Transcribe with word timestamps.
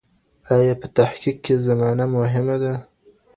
ایا 0.55 0.73
په 0.81 0.87
تحقیق 0.97 1.37
کي 1.45 1.53
زمانه 1.67 2.05
مهمه 2.17 2.55
ده؟ 2.63 2.73